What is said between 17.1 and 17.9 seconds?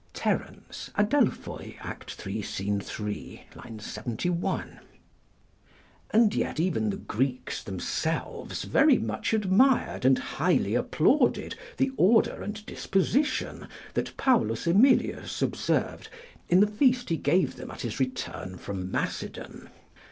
gave them at